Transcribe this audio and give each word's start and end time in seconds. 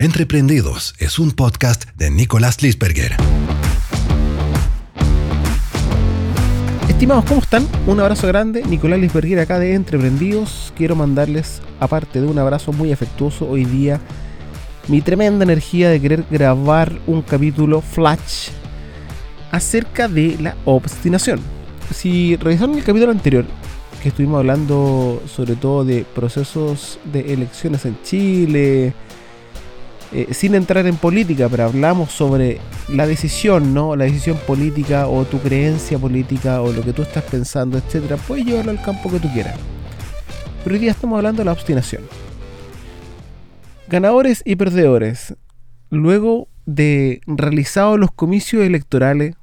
Entreprendidos 0.00 0.94
es 1.00 1.18
un 1.18 1.32
podcast 1.32 1.86
de 1.96 2.08
Nicolás 2.12 2.62
Lisberger. 2.62 3.16
Estimados, 6.88 7.24
¿cómo 7.24 7.40
están? 7.40 7.66
Un 7.88 7.98
abrazo 7.98 8.28
grande. 8.28 8.62
Nicolás 8.62 9.00
Lisberger 9.00 9.40
acá 9.40 9.58
de 9.58 9.74
Entreprendidos. 9.74 10.72
Quiero 10.76 10.94
mandarles, 10.94 11.60
aparte 11.80 12.20
de 12.20 12.28
un 12.28 12.38
abrazo 12.38 12.72
muy 12.72 12.92
afectuoso, 12.92 13.48
hoy 13.48 13.64
día 13.64 14.00
mi 14.86 15.00
tremenda 15.00 15.42
energía 15.42 15.90
de 15.90 16.00
querer 16.00 16.24
grabar 16.30 16.96
un 17.08 17.20
capítulo 17.22 17.80
flash 17.80 18.50
acerca 19.50 20.06
de 20.06 20.36
la 20.40 20.56
obstinación. 20.64 21.40
Si 21.92 22.36
revisaron 22.36 22.78
el 22.78 22.84
capítulo 22.84 23.10
anterior, 23.10 23.46
que 24.00 24.10
estuvimos 24.10 24.38
hablando 24.38 25.20
sobre 25.26 25.56
todo 25.56 25.84
de 25.84 26.06
procesos 26.14 27.00
de 27.12 27.32
elecciones 27.32 27.84
en 27.84 28.00
Chile, 28.04 28.94
eh, 30.12 30.28
sin 30.32 30.54
entrar 30.54 30.86
en 30.86 30.96
política, 30.96 31.48
pero 31.48 31.64
hablamos 31.64 32.10
sobre 32.10 32.60
la 32.88 33.06
decisión, 33.06 33.74
¿no? 33.74 33.94
La 33.94 34.04
decisión 34.04 34.38
política 34.46 35.06
o 35.06 35.24
tu 35.24 35.38
creencia 35.38 35.98
política 35.98 36.62
o 36.62 36.72
lo 36.72 36.82
que 36.82 36.94
tú 36.94 37.02
estás 37.02 37.24
pensando, 37.24 37.76
etcétera, 37.76 38.16
puedes 38.16 38.46
llevarlo 38.46 38.70
al 38.70 38.80
campo 38.80 39.10
que 39.10 39.20
tú 39.20 39.30
quieras. 39.32 39.56
Pero 40.64 40.74
hoy 40.74 40.80
día 40.80 40.92
estamos 40.92 41.16
hablando 41.16 41.40
de 41.40 41.44
la 41.44 41.52
obstinación. 41.52 42.02
Ganadores 43.88 44.42
y 44.44 44.56
perdedores. 44.56 45.34
Luego 45.90 46.48
de 46.66 47.20
realizados 47.26 47.98
los 47.98 48.10
comicios 48.10 48.62
electorales, 48.62 49.34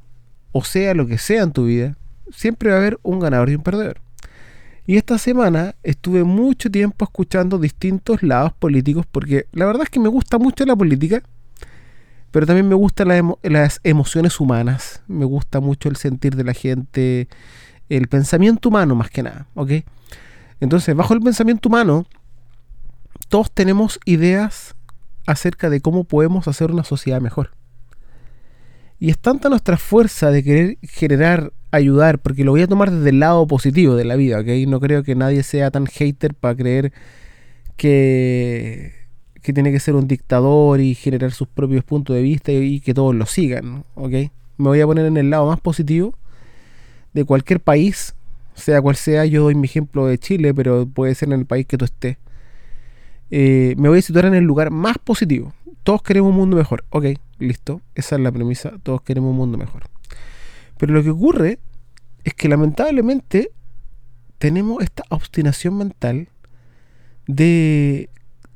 o 0.52 0.64
sea 0.64 0.94
lo 0.94 1.08
que 1.08 1.18
sea 1.18 1.44
en 1.44 1.52
tu 1.52 1.66
vida, 1.66 1.96
siempre 2.32 2.70
va 2.70 2.76
a 2.76 2.80
haber 2.80 3.00
un 3.04 3.20
ganador 3.20 3.50
y 3.50 3.56
un 3.56 3.64
perdedor. 3.64 4.05
Y 4.88 4.98
esta 4.98 5.18
semana 5.18 5.76
estuve 5.82 6.24
mucho 6.24 6.70
tiempo 6.70 7.06
escuchando 7.06 7.58
distintos 7.58 8.22
lados 8.22 8.54
políticos 8.54 9.06
porque 9.12 9.48
la 9.52 9.66
verdad 9.66 9.84
es 9.84 9.90
que 9.90 10.00
me 10.00 10.10
gusta 10.10 10.38
mucho 10.38 10.64
la 10.66 10.76
política, 10.76 11.24
pero 12.30 12.46
también 12.46 12.68
me 12.68 12.76
gustan 12.76 13.38
las 13.42 13.80
emociones 13.84 14.40
humanas, 14.40 15.02
me 15.08 15.26
gusta 15.26 15.60
mucho 15.60 15.90
el 15.90 15.96
sentir 15.96 16.36
de 16.36 16.44
la 16.44 16.54
gente, 16.54 17.28
el 17.90 18.08
pensamiento 18.08 18.70
humano 18.70 18.94
más 18.94 19.10
que 19.10 19.24
nada, 19.24 19.48
¿ok? 19.56 19.72
Entonces, 20.60 20.96
bajo 20.96 21.14
el 21.14 21.22
pensamiento 21.22 21.70
humano, 21.70 22.06
todos 23.28 23.52
tenemos 23.52 24.00
ideas 24.06 24.76
acerca 25.26 25.70
de 25.70 25.82
cómo 25.82 26.04
podemos 26.04 26.48
hacer 26.48 26.72
una 26.72 26.84
sociedad 26.84 27.22
mejor. 27.22 27.52
Y 29.00 29.10
es 29.10 29.18
tanta 29.18 29.50
nuestra 29.50 29.78
fuerza 29.78 30.32
de 30.32 30.44
querer 30.44 30.78
generar 30.82 31.52
ayudar, 31.76 32.20
porque 32.20 32.44
lo 32.44 32.52
voy 32.52 32.62
a 32.62 32.68
tomar 32.68 32.92
desde 32.92 33.10
el 33.10 33.20
lado 33.20 33.46
positivo 33.48 33.96
de 33.96 34.06
la 34.06 34.16
vida, 34.16 34.40
¿ok? 34.40 34.48
No 34.68 34.80
creo 34.80 35.04
que 35.04 35.16
nadie 35.16 35.44
sea 35.44 35.72
tan 35.72 35.86
hater 35.86 36.34
para 36.34 36.56
creer 36.56 36.94
que, 37.78 38.94
tiene 39.42 39.72
que 39.72 39.80
ser 39.80 39.96
un 39.96 40.08
dictador 40.08 40.80
y 40.80 40.96
generar 40.96 41.32
sus 41.32 41.48
propios 41.48 41.84
puntos 41.84 42.16
de 42.16 42.22
vista 42.22 42.52
y, 42.52 42.80
que 42.80 42.94
todos 42.94 43.14
lo 43.14 43.26
sigan, 43.26 43.84
¿ok? 43.96 44.12
Me 44.58 44.70
voy 44.70 44.82
a 44.82 44.86
poner 44.86 45.06
en 45.06 45.18
el 45.18 45.30
lado 45.30 45.48
más 45.48 45.60
positivo 45.60 46.16
de 47.14 47.26
cualquier 47.26 47.60
país, 47.60 48.16
sea 48.56 48.82
cual 48.82 48.96
sea, 48.96 49.26
yo 49.26 49.44
doy 49.44 49.56
mi 49.56 49.66
ejemplo 49.66 50.08
de 50.08 50.18
Chile, 50.18 50.54
pero 50.54 50.88
puede 50.88 51.14
ser 51.16 51.30
en 51.30 51.40
el 51.40 51.46
país 51.46 51.66
que 51.68 51.78
tú 51.78 51.86
estés. 51.86 52.18
Eh, 53.32 53.76
me 53.78 53.90
voy 53.90 54.00
a 54.00 54.02
situar 54.02 54.26
en 54.26 54.36
el 54.36 54.44
lugar 54.46 54.72
más 54.72 54.98
positivo. 54.98 55.54
Todos 55.84 56.02
queremos 56.02 56.32
un 56.32 56.38
mundo 56.38 56.58
mejor. 56.58 56.86
Ok, 56.90 57.06
listo. 57.40 57.82
Esa 57.96 58.16
es 58.16 58.22
la 58.22 58.32
premisa. 58.32 58.74
Todos 58.84 59.02
queremos 59.02 59.32
un 59.32 59.38
mundo 59.38 59.58
mejor. 59.58 59.84
Pero 60.78 60.94
lo 60.94 61.04
que 61.04 61.10
ocurre 61.10 61.60
es 62.24 62.34
que 62.34 62.50
lamentablemente 62.50 63.52
tenemos 64.38 64.84
esta 64.84 65.04
obstinación 65.10 65.78
mental 65.78 66.30
de 67.28 68.10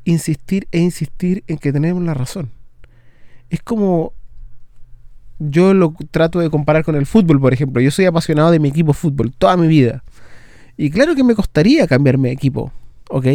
insistir 0.04 0.68
e 0.72 0.80
insistir 0.80 1.44
en 1.48 1.58
que 1.58 1.72
tenemos 1.72 2.04
la 2.04 2.14
razón. 2.14 2.52
Es 3.50 3.62
como 3.62 4.14
yo 5.40 5.74
lo 5.74 5.96
trato 6.12 6.40
de 6.40 6.50
comparar 6.50 6.84
con 6.84 6.96
el 6.96 7.06
fútbol, 7.06 7.40
por 7.40 7.54
ejemplo. 7.54 7.82
Yo 7.82 7.92
soy 7.92 8.06
apasionado 8.06 8.52
de 8.52 8.60
mi 8.60 8.70
equipo 8.70 8.94
fútbol 8.94 9.32
toda 9.32 9.56
mi 9.56 9.68
vida. 9.68 10.04
Y 10.78 10.90
claro 10.90 11.16
que 11.16 11.24
me 11.24 11.36
costaría 11.36 11.88
cambiarme 11.88 12.30
de 12.30 12.34
equipo, 12.34 12.72
¿ok? 13.10 13.26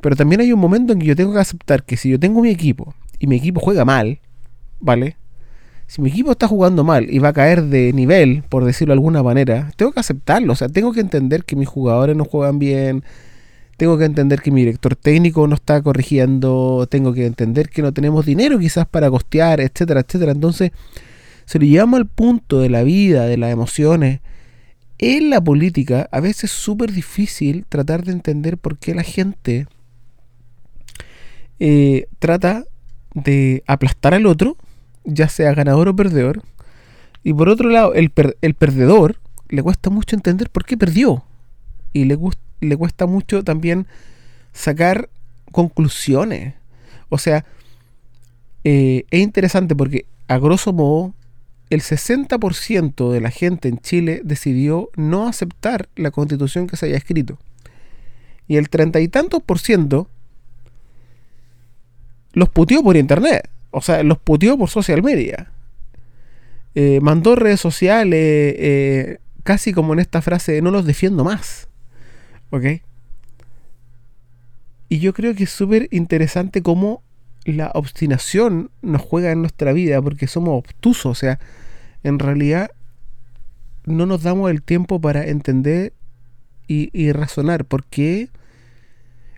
Pero 0.00 0.16
también 0.16 0.40
hay 0.40 0.52
un 0.52 0.60
momento 0.60 0.92
en 0.92 0.98
que 0.98 1.06
yo 1.06 1.16
tengo 1.16 1.32
que 1.32 1.40
aceptar 1.40 1.82
que 1.82 1.96
si 1.96 2.10
yo 2.10 2.20
tengo 2.20 2.40
mi 2.40 2.50
equipo 2.50 2.94
y 3.18 3.26
mi 3.26 3.36
equipo 3.36 3.60
juega 3.60 3.84
mal, 3.84 4.20
¿vale? 4.80 5.16
si 5.88 6.02
mi 6.02 6.10
equipo 6.10 6.32
está 6.32 6.46
jugando 6.46 6.84
mal 6.84 7.06
y 7.10 7.18
va 7.18 7.30
a 7.30 7.32
caer 7.32 7.64
de 7.64 7.94
nivel, 7.94 8.44
por 8.50 8.66
decirlo 8.66 8.92
de 8.92 8.98
alguna 8.98 9.22
manera, 9.22 9.72
tengo 9.76 9.90
que 9.90 10.00
aceptarlo. 10.00 10.52
O 10.52 10.56
sea, 10.56 10.68
tengo 10.68 10.92
que 10.92 11.00
entender 11.00 11.44
que 11.44 11.56
mis 11.56 11.66
jugadores 11.66 12.14
no 12.14 12.26
juegan 12.26 12.58
bien. 12.58 13.04
Tengo 13.78 13.96
que 13.96 14.04
entender 14.04 14.42
que 14.42 14.50
mi 14.50 14.60
director 14.60 14.96
técnico 14.96 15.48
no 15.48 15.54
está 15.54 15.80
corrigiendo. 15.80 16.86
Tengo 16.90 17.14
que 17.14 17.24
entender 17.24 17.70
que 17.70 17.80
no 17.80 17.92
tenemos 17.92 18.26
dinero 18.26 18.58
quizás 18.58 18.86
para 18.86 19.10
costear, 19.10 19.60
etcétera, 19.60 20.00
etcétera. 20.00 20.32
Entonces, 20.32 20.72
se 21.46 21.58
lo 21.58 21.64
llevamos 21.64 21.98
al 21.98 22.06
punto 22.06 22.60
de 22.60 22.68
la 22.68 22.82
vida, 22.82 23.24
de 23.24 23.38
las 23.38 23.50
emociones. 23.50 24.20
En 24.98 25.30
la 25.30 25.40
política, 25.40 26.06
a 26.12 26.20
veces 26.20 26.44
es 26.44 26.50
súper 26.50 26.92
difícil 26.92 27.64
tratar 27.66 28.04
de 28.04 28.12
entender 28.12 28.58
por 28.58 28.76
qué 28.76 28.94
la 28.94 29.04
gente 29.04 29.66
eh, 31.60 32.08
trata 32.18 32.64
de 33.14 33.62
aplastar 33.66 34.12
al 34.12 34.26
otro 34.26 34.58
ya 35.08 35.28
sea 35.28 35.54
ganador 35.54 35.88
o 35.88 35.96
perdedor. 35.96 36.42
Y 37.24 37.32
por 37.32 37.48
otro 37.48 37.68
lado, 37.70 37.94
el, 37.94 38.12
el 38.42 38.54
perdedor 38.54 39.16
le 39.48 39.62
cuesta 39.62 39.90
mucho 39.90 40.14
entender 40.14 40.50
por 40.50 40.64
qué 40.64 40.76
perdió. 40.76 41.24
Y 41.92 42.04
le, 42.04 42.18
le 42.60 42.76
cuesta 42.76 43.06
mucho 43.06 43.42
también 43.42 43.86
sacar 44.52 45.08
conclusiones. 45.50 46.54
O 47.08 47.18
sea, 47.18 47.44
eh, 48.64 49.04
es 49.10 49.20
interesante 49.20 49.74
porque 49.74 50.04
a 50.28 50.38
grosso 50.38 50.72
modo 50.72 51.14
el 51.70 51.80
60% 51.80 53.10
de 53.10 53.20
la 53.20 53.30
gente 53.30 53.68
en 53.68 53.78
Chile 53.78 54.20
decidió 54.24 54.90
no 54.96 55.26
aceptar 55.26 55.88
la 55.96 56.10
constitución 56.10 56.66
que 56.66 56.76
se 56.76 56.86
haya 56.86 56.96
escrito. 56.96 57.38
Y 58.46 58.56
el 58.56 58.68
treinta 58.70 59.00
y 59.00 59.08
tantos 59.08 59.42
por 59.42 59.58
ciento 59.58 60.08
los 62.32 62.48
puteó 62.48 62.82
por 62.82 62.96
internet. 62.96 63.50
O 63.70 63.82
sea, 63.82 64.02
los 64.02 64.18
puteó 64.18 64.56
por 64.56 64.68
social 64.68 65.02
media. 65.02 65.50
Eh, 66.74 67.00
mandó 67.00 67.34
redes 67.34 67.60
sociales, 67.60 68.54
eh, 68.58 69.18
casi 69.42 69.72
como 69.72 69.92
en 69.94 69.98
esta 69.98 70.22
frase, 70.22 70.62
no 70.62 70.70
los 70.70 70.86
defiendo 70.86 71.24
más. 71.24 71.68
¿Ok? 72.50 72.64
Y 74.88 75.00
yo 75.00 75.12
creo 75.12 75.34
que 75.34 75.44
es 75.44 75.50
súper 75.50 75.88
interesante 75.90 76.62
cómo 76.62 77.02
la 77.44 77.70
obstinación 77.74 78.70
nos 78.82 79.02
juega 79.02 79.32
en 79.32 79.40
nuestra 79.40 79.72
vida, 79.72 80.00
porque 80.00 80.26
somos 80.26 80.58
obtusos, 80.58 81.06
o 81.06 81.14
sea, 81.14 81.38
en 82.02 82.18
realidad 82.18 82.70
no 83.84 84.06
nos 84.06 84.22
damos 84.22 84.50
el 84.50 84.62
tiempo 84.62 85.00
para 85.00 85.26
entender 85.26 85.92
y, 86.70 87.12
razonar, 87.12 87.64
porque 87.64 88.28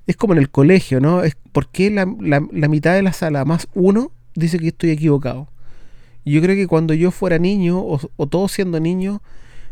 es 0.08 0.16
como 0.16 0.32
en 0.32 0.40
el 0.40 0.50
colegio, 0.50 1.00
¿no? 1.00 1.22
Es 1.22 1.36
porque 1.52 1.90
la, 1.90 2.06
la 2.20 2.68
mitad 2.68 2.94
de 2.94 3.02
la 3.02 3.12
sala 3.12 3.44
más 3.44 3.68
uno 3.72 4.10
dice 4.34 4.58
que 4.58 4.68
estoy 4.68 4.90
equivocado. 4.90 5.48
Yo 6.24 6.40
creo 6.42 6.54
que 6.54 6.66
cuando 6.66 6.94
yo 6.94 7.10
fuera 7.10 7.38
niño, 7.38 7.80
o, 7.80 8.26
todos 8.26 8.52
siendo 8.52 8.78
niños, 8.80 9.20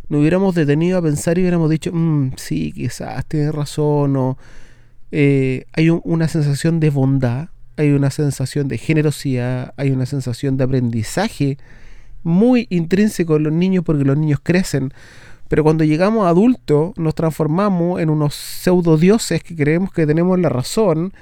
nos 0.09 0.21
hubiéramos 0.21 0.55
detenido 0.55 0.99
a 0.99 1.03
pensar 1.03 1.39
y 1.39 1.43
hubiéramos 1.43 1.71
dicho, 1.71 1.91
mm, 1.93 2.33
sí, 2.37 2.73
quizás 2.73 3.25
tienes 3.27 3.55
razón, 3.55 4.17
o 4.17 4.39
eh, 5.13 5.67
hay 5.73 5.91
una 5.91 6.29
sensación 6.29 6.81
de 6.81 6.91
bondad, 6.91 7.49
hay 7.77 7.91
una 7.91 8.11
sensación 8.11 8.69
de 8.69 8.79
generosidad, 8.79 9.75
hay 9.77 9.91
una 9.91 10.07
sensación 10.07 10.57
de 10.57 10.65
aprendizaje 10.65 11.59
muy 12.23 12.67
intrínseco 12.71 13.37
en 13.37 13.45
los 13.45 13.53
niños 13.53 13.85
porque 13.85 14.05
los 14.05 14.17
niños 14.17 14.41
crecen. 14.43 14.93
Pero 15.49 15.63
cuando 15.63 15.85
llegamos 15.85 16.27
a 16.27 16.31
adultos 16.31 16.93
nos 16.97 17.15
transformamos 17.15 18.01
en 18.01 18.11
unos 18.11 18.35
pseudo 18.35 18.97
dioses 18.97 19.43
que 19.43 19.57
creemos 19.57 19.93
que 19.93 20.07
tenemos 20.07 20.39
la 20.39 20.49
razón 20.49 21.13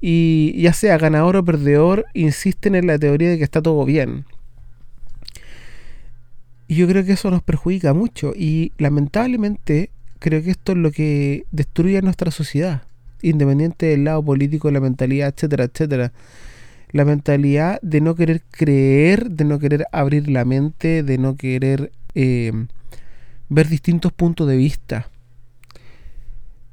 y 0.00 0.60
ya 0.60 0.72
sea 0.72 0.98
ganador 0.98 1.36
o 1.36 1.44
perdedor, 1.44 2.06
insisten 2.14 2.74
en 2.74 2.86
la 2.86 2.98
teoría 2.98 3.30
de 3.30 3.38
que 3.38 3.44
está 3.44 3.60
todo 3.60 3.84
bien. 3.84 4.24
Y 6.68 6.76
yo 6.76 6.86
creo 6.86 7.04
que 7.04 7.12
eso 7.12 7.30
nos 7.30 7.42
perjudica 7.42 7.92
mucho 7.94 8.32
y 8.34 8.72
lamentablemente 8.78 9.90
creo 10.20 10.42
que 10.42 10.52
esto 10.52 10.72
es 10.72 10.78
lo 10.78 10.92
que 10.92 11.44
destruye 11.50 12.00
nuestra 12.00 12.30
sociedad, 12.30 12.82
independiente 13.22 13.86
del 13.86 14.04
lado 14.04 14.22
político, 14.22 14.70
la 14.70 14.80
mentalidad, 14.80 15.34
etcétera, 15.34 15.64
etcétera. 15.64 16.12
La 16.92 17.04
mentalidad 17.04 17.80
de 17.82 18.00
no 18.00 18.14
querer 18.14 18.42
creer, 18.50 19.30
de 19.30 19.44
no 19.44 19.58
querer 19.58 19.86
abrir 19.90 20.28
la 20.30 20.44
mente, 20.44 21.02
de 21.02 21.18
no 21.18 21.36
querer 21.36 21.92
eh, 22.14 22.52
ver 23.48 23.68
distintos 23.68 24.12
puntos 24.12 24.46
de 24.46 24.56
vista. 24.56 25.08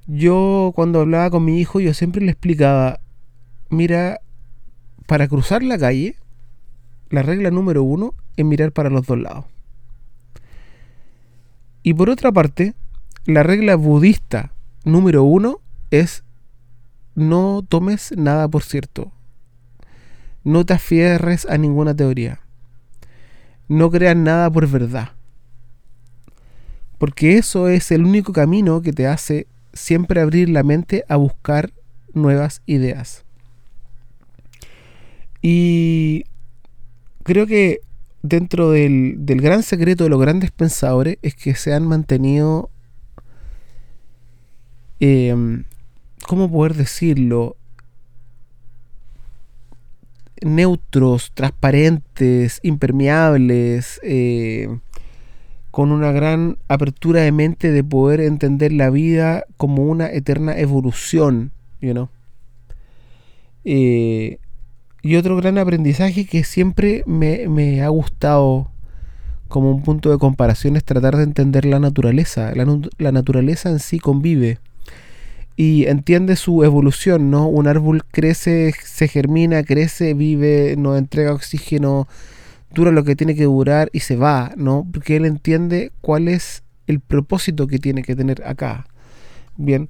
Yo 0.06 0.72
cuando 0.76 1.02
hablaba 1.02 1.30
con 1.32 1.44
mi 1.44 1.60
hijo, 1.60 1.80
yo 1.80 1.94
siempre 1.94 2.24
le 2.24 2.32
explicaba, 2.32 3.00
mira, 3.70 4.22
para 5.06 5.28
cruzar 5.28 5.64
la 5.64 5.78
calle, 5.78 6.16
la 7.10 7.22
regla 7.22 7.52
número 7.52 7.84
uno 7.84 8.14
es 8.36 8.46
mirar 8.46 8.72
para 8.72 8.90
los 8.90 9.06
dos 9.06 9.20
lados. 9.20 9.46
Y 11.84 11.94
por 11.94 12.10
otra 12.10 12.32
parte, 12.32 12.74
la 13.26 13.44
regla 13.44 13.76
budista 13.76 14.52
número 14.84 15.24
uno 15.24 15.62
es 15.92 16.24
no 17.16 17.66
tomes 17.68 18.14
nada 18.16 18.48
por 18.48 18.64
cierto. 18.64 19.12
No 20.44 20.66
te 20.66 20.74
afierres 20.74 21.46
a 21.46 21.58
ninguna 21.58 21.96
teoría. 21.96 22.42
No 23.68 23.90
creas 23.90 24.16
nada 24.16 24.50
por 24.50 24.68
verdad. 24.68 25.12
Porque 26.98 27.38
eso 27.38 27.68
es 27.68 27.92
el 27.92 28.06
único 28.06 28.34
camino 28.34 28.82
que 28.82 28.94
te 28.94 29.08
hace 29.08 29.48
siempre 29.74 30.22
abrir 30.22 30.50
la 30.50 30.64
mente 30.64 31.04
a 31.08 31.16
buscar 31.16 31.72
nuevas 32.14 32.62
ideas. 32.66 33.27
Y 35.50 36.26
creo 37.24 37.48
que 37.48 37.80
dentro 38.22 38.70
del, 38.70 39.16
del, 39.20 39.40
gran 39.40 39.64
secreto 39.64 40.04
de 40.04 40.10
los 40.10 40.20
grandes 40.20 40.52
pensadores 40.52 41.20
es 41.22 41.36
que 41.36 41.56
se 41.56 41.74
han 41.74 41.88
mantenido, 41.88 42.70
eh, 45.00 45.64
¿cómo 46.28 46.52
poder 46.52 46.74
decirlo? 46.74 47.56
Neutros, 50.42 51.32
transparentes, 51.34 52.60
impermeables, 52.62 54.02
eh, 54.04 54.68
con 55.72 55.94
una 55.94 56.12
gran 56.12 56.58
apertura 56.68 57.22
de 57.22 57.32
mente 57.32 57.72
de 57.72 57.86
poder 57.86 58.20
entender 58.20 58.74
la 58.74 58.90
vida 58.90 59.46
como 59.56 59.84
una 59.84 60.12
eterna 60.12 60.58
evolución, 60.58 61.54
you 61.80 61.94
know? 61.94 62.10
Eh, 63.64 64.40
y 65.08 65.16
otro 65.16 65.38
gran 65.38 65.58
aprendizaje 65.58 66.26
que 66.26 66.44
siempre 66.44 67.02
me, 67.06 67.82
ha 67.82 67.88
gustado 67.88 68.70
como 69.48 69.72
un 69.72 69.82
punto 69.82 70.12
de 70.12 70.18
comparación 70.18 70.76
es 70.76 70.84
tratar 70.84 71.16
de 71.16 71.24
entender 71.24 71.64
la 71.64 71.80
naturaleza. 71.80 72.52
La, 72.54 73.12
naturaleza 73.14 73.70
en 73.70 73.80
sí 73.80 74.00
convive 74.00 74.60
y 75.56 75.86
entiende 75.86 76.36
su 76.36 76.62
evolución, 76.66 77.32
¿no? 77.32 77.48
Un 77.48 77.68
árbol 77.68 78.04
crece, 78.12 78.74
se 78.84 79.08
germina, 79.08 79.64
crece, 79.64 80.14
vive, 80.14 80.76
nos 80.78 80.98
entrega 80.98 81.32
oxígeno, 81.32 82.10
dura 82.74 82.92
lo 82.92 83.06
que 83.06 83.16
tiene 83.16 83.34
que 83.34 83.46
durar 83.46 83.90
y 83.94 84.02
se 84.02 84.18
va, 84.18 84.52
¿no? 84.58 84.86
Porque 84.92 85.16
él 85.16 85.24
entiende 85.24 85.94
cuál 86.02 86.28
es 86.28 86.64
el 86.86 87.00
propósito 87.00 87.68
que 87.68 87.80
tiene 87.80 88.04
que 88.04 88.18
tener 88.18 88.44
acá. 88.46 88.88
Bien, 89.56 89.90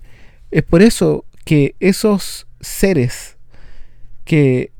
es 0.51 0.61
por 0.61 0.83
eso 0.83 1.25
que 1.43 1.73
esos 1.79 2.45
seres 2.61 3.37
que 4.23 4.76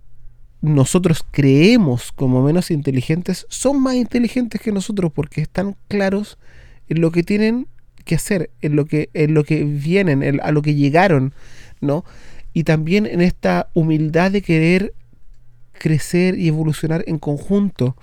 nosotros 0.68 1.24
creemos 1.32 2.12
como 2.12 2.44
menos 2.44 2.72
inteligentes 2.72 3.46
son 3.50 3.82
más 3.82 3.96
inteligentes 3.96 4.62
que 4.62 4.72
nosotros 4.72 5.12
porque 5.14 5.42
están 5.42 5.76
claros 5.88 6.38
en 6.90 7.02
lo 7.02 7.12
que 7.12 7.24
tienen 7.24 7.68
que 8.06 8.16
hacer, 8.16 8.50
en 8.62 8.76
lo 8.76 8.86
que, 8.86 9.10
en 9.14 9.34
lo 9.34 9.44
que 9.44 9.64
vienen, 9.64 10.40
a 10.42 10.52
lo 10.52 10.62
que 10.62 10.76
llegaron, 10.76 11.34
¿no? 11.82 12.06
Y 12.54 12.64
también 12.64 13.06
en 13.06 13.22
esta 13.22 13.70
humildad 13.74 14.32
de 14.32 14.42
querer 14.42 14.94
crecer 15.74 16.40
y 16.40 16.48
evolucionar 16.48 17.04
en 17.08 17.20
conjunto. 17.20 17.96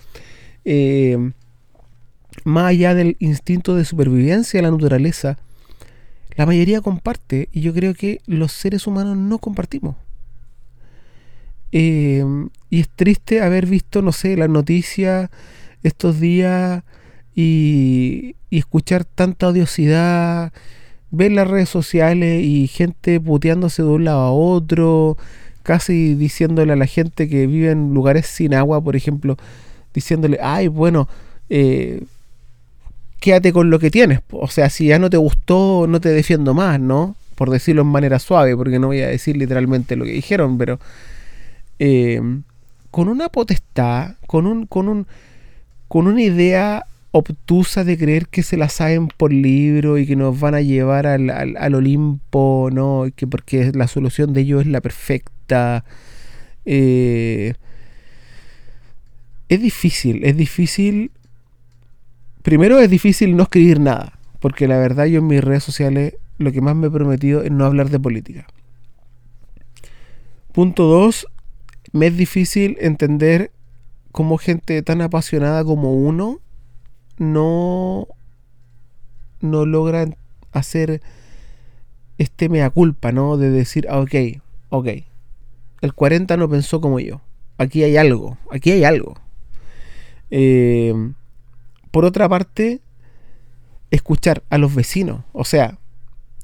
Eh, 0.65 1.33
más 2.45 2.71
allá 2.71 2.95
del 2.95 3.17
instinto 3.21 3.75
de 3.75 3.85
supervivencia 3.85 4.59
de 4.59 4.63
la 4.63 4.71
naturaleza, 4.71 5.39
la 6.37 6.47
mayoría 6.47 6.81
comparte 6.81 7.49
y 7.53 7.61
yo 7.61 7.73
creo 7.73 7.95
que 7.95 8.21
los 8.27 8.53
seres 8.53 8.87
humanos 8.87 9.17
no 9.17 9.39
compartimos. 9.39 9.97
Eh, 11.77 12.25
y 12.71 12.81
es 12.81 12.89
triste 12.89 13.43
haber 13.43 13.67
visto, 13.67 14.01
no 14.01 14.13
sé, 14.13 14.37
la 14.37 14.47
noticia 14.47 15.29
estos 15.83 16.21
días 16.21 16.85
y, 17.35 18.37
y, 18.49 18.59
escuchar 18.59 19.05
tanta 19.05 19.49
odiosidad, 19.49 20.53
ver 21.11 21.33
las 21.33 21.49
redes 21.49 21.69
sociales 21.69 22.45
y 22.45 22.69
gente 22.69 23.19
puteándose 23.19 23.83
de 23.83 23.89
un 23.89 24.05
lado 24.05 24.21
a 24.21 24.31
otro, 24.33 25.17
casi 25.65 26.15
diciéndole 26.15 26.73
a 26.75 26.77
la 26.77 26.87
gente 26.87 27.29
que 27.29 27.49
vive 27.49 27.73
en 27.73 27.93
lugares 27.93 28.27
sin 28.29 28.55
agua, 28.55 28.81
por 28.81 28.95
ejemplo, 28.95 29.37
diciéndole, 29.93 30.39
ay, 30.41 30.69
bueno, 30.69 31.09
eh, 31.51 32.05
quédate 33.19 33.53
con 33.53 33.71
lo 33.71 33.81
que 33.81 33.91
tienes. 33.91 34.21
O 34.31 34.47
sea, 34.47 34.71
si 34.71 34.87
ya 34.87 35.01
no 35.01 35.11
te 35.11 35.17
gustó, 35.17 35.87
no 35.89 36.01
te 36.01 36.11
defiendo 36.11 36.55
más, 36.55 36.79
¿no? 36.79 37.17
Por 37.35 37.51
decirlo 37.51 37.83
en 37.83 37.89
manera 37.89 38.21
suave, 38.21 38.57
porque 38.57 38.79
no 38.79 38.87
voy 38.87 39.01
a 39.01 39.09
decir 39.09 39.37
literalmente 39.37 39.97
lo 39.97 40.05
que 40.05 40.13
dijeron, 40.13 40.57
pero 40.57 40.79
eh, 41.79 42.21
con 42.91 43.09
una 43.09 43.29
potestad, 43.29 44.17
con 44.27 44.47
un, 44.47 44.67
con 44.67 44.89
un, 44.89 45.07
con 45.89 46.07
una 46.07 46.23
idea 46.23 46.87
obtusa 47.17 47.85
de 47.85 47.97
creer 47.97 48.27
que 48.27 48.43
se 48.43 48.57
la 48.57 48.69
saben 48.69 49.07
por 49.07 49.33
libro 49.33 49.99
y 49.99 50.07
que 50.07 50.17
nos 50.17 50.39
van 50.41 50.57
a 50.57 50.61
llevar 50.61 51.07
al, 51.07 51.31
al, 51.31 51.75
Olimpo, 51.75 52.71
¿no? 52.73 53.07
Que 53.15 53.29
porque 53.29 53.71
la 53.73 53.87
solución 53.87 54.33
de 54.33 54.41
ello 54.41 54.61
es 54.61 54.67
la 54.67 54.81
perfecta. 54.81 55.85
Eh, 56.65 57.55
es 59.49 59.63
difícil, 59.63 60.25
es 60.25 60.37
difícil. 60.37 61.13
Primero 62.43 62.81
es 62.81 62.91
difícil 62.91 63.37
no 63.37 63.45
escribir 63.45 63.79
nada, 63.79 64.19
porque 64.41 64.67
la 64.67 64.79
verdad 64.79 65.05
yo 65.07 65.21
en 65.21 65.29
mis 65.29 65.43
redes 65.43 65.63
sociales 65.63 66.15
lo 66.39 66.51
que 66.51 66.61
más 66.61 66.75
me 66.75 66.89
he 66.89 66.91
prometido 66.91 67.43
es 67.43 67.51
no 67.53 67.65
hablar 67.65 67.91
de 67.91 68.01
política. 68.01 68.47
Punto 70.53 70.85
dos, 70.85 71.29
me 71.95 72.09
es 72.09 72.17
difícil 72.17 72.77
entender 72.81 73.53
cómo 74.11 74.37
gente 74.37 74.83
tan 74.83 75.01
apasionada 75.01 75.65
como 75.65 75.93
uno 75.95 76.41
no, 77.19 78.09
no 79.41 79.65
logra 79.65 80.09
hacer 80.51 81.01
este 82.19 82.49
mea 82.49 82.69
culpa, 82.71 83.13
¿no? 83.13 83.37
De 83.37 83.49
decir, 83.49 83.87
ah, 83.89 84.01
ok, 84.01 84.13
ok, 84.71 84.89
el 85.83 85.95
40 85.95 86.37
no 86.37 86.49
pensó 86.49 86.81
como 86.81 86.99
yo. 86.99 87.21
Aquí 87.59 87.85
hay 87.85 87.97
algo, 87.97 88.39
aquí 88.51 88.73
hay 88.73 88.83
algo. 88.83 89.15
Eh, 90.33 91.13
por 91.93 92.05
otra 92.05 92.29
parte, 92.29 92.81
escuchar 93.93 94.43
a 94.51 94.59
los 94.59 94.75
vecinos, 94.75 95.23
o 95.33 95.45
sea, 95.45 95.79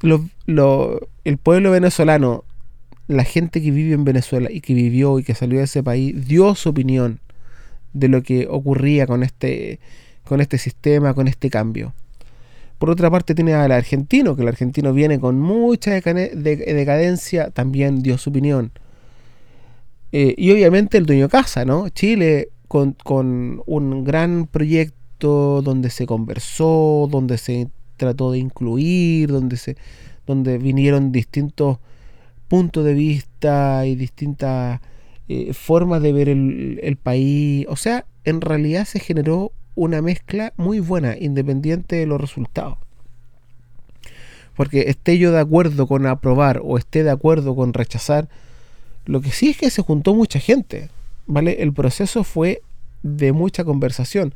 el 0.00 1.38
pueblo 1.38 1.72
venezolano 1.72 2.44
la 3.10 3.24
gente 3.24 3.60
que 3.60 3.72
vive 3.72 3.92
en 3.92 4.04
Venezuela 4.04 4.50
y 4.52 4.60
que 4.60 4.72
vivió 4.72 5.18
y 5.18 5.24
que 5.24 5.34
salió 5.34 5.58
de 5.58 5.64
ese 5.64 5.82
país 5.82 6.28
dio 6.28 6.54
su 6.54 6.68
opinión 6.68 7.18
de 7.92 8.06
lo 8.06 8.22
que 8.22 8.46
ocurría 8.48 9.06
con 9.08 9.24
este, 9.24 9.80
con 10.24 10.40
este 10.40 10.58
sistema, 10.58 11.12
con 11.12 11.26
este 11.26 11.50
cambio. 11.50 11.92
Por 12.78 12.88
otra 12.88 13.10
parte 13.10 13.34
tiene 13.34 13.52
al 13.54 13.72
argentino, 13.72 14.36
que 14.36 14.42
el 14.42 14.48
argentino 14.48 14.92
viene 14.92 15.18
con 15.18 15.40
mucha 15.40 15.90
decadencia, 15.90 17.50
también 17.50 18.00
dio 18.00 18.16
su 18.16 18.30
opinión. 18.30 18.70
Eh, 20.12 20.34
y 20.38 20.52
obviamente 20.52 20.96
el 20.96 21.04
dueño 21.04 21.28
casa, 21.28 21.64
¿no? 21.64 21.88
Chile 21.88 22.50
con, 22.68 22.92
con 22.92 23.60
un 23.66 24.04
gran 24.04 24.46
proyecto 24.46 25.62
donde 25.62 25.90
se 25.90 26.06
conversó, 26.06 27.08
donde 27.10 27.38
se 27.38 27.68
trató 27.96 28.30
de 28.30 28.38
incluir, 28.38 29.30
donde 29.32 29.56
se 29.56 29.76
donde 30.26 30.58
vinieron 30.58 31.10
distintos 31.10 31.78
puntos 32.50 32.84
de 32.84 32.94
vista 32.94 33.86
y 33.86 33.94
distintas 33.94 34.80
eh, 35.28 35.54
formas 35.54 36.02
de 36.02 36.12
ver 36.12 36.28
el, 36.28 36.98
país. 37.00 37.64
O 37.68 37.76
sea, 37.76 38.06
en 38.24 38.40
realidad 38.40 38.86
se 38.86 38.98
generó 38.98 39.52
una 39.76 40.02
mezcla 40.02 40.52
muy 40.56 40.80
buena, 40.80 41.16
independiente 41.16 41.94
de 41.94 42.06
los 42.06 42.20
resultados. 42.20 42.76
Porque 44.56 44.86
esté 44.88 45.16
yo 45.16 45.30
de 45.30 45.38
acuerdo 45.38 45.86
con 45.86 46.08
aprobar 46.08 46.60
o 46.64 46.76
esté 46.76 47.04
de 47.04 47.12
acuerdo 47.12 47.54
con 47.54 47.72
rechazar, 47.72 48.28
lo 49.04 49.20
que 49.20 49.30
sí 49.30 49.50
es 49.50 49.56
que 49.56 49.70
se 49.70 49.82
juntó 49.82 50.12
mucha 50.12 50.40
gente, 50.40 50.88
¿vale? 51.28 51.62
El 51.62 51.72
proceso 51.72 52.24
fue 52.24 52.62
de 53.04 53.30
mucha 53.30 53.62
conversación, 53.62 54.34